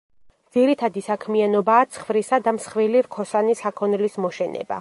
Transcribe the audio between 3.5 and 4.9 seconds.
საქონლის მოშენება.